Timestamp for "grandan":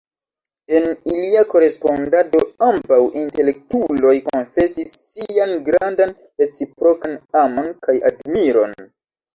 5.71-6.19